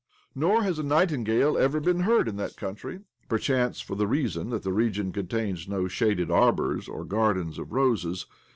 [0.33, 4.63] Nor has a nightingale ever been heard in that country— perchance for the reason that
[4.63, 8.25] the region contains no shaded arbours or gardens of roses.